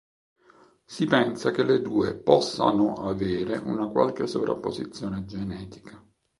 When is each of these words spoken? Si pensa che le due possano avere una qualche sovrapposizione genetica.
Si 0.83 1.05
pensa 1.05 1.51
che 1.51 1.61
le 1.61 1.79
due 1.79 2.15
possano 2.15 2.93
avere 2.95 3.57
una 3.57 3.87
qualche 3.89 4.25
sovrapposizione 4.25 5.25
genetica. 5.25 6.03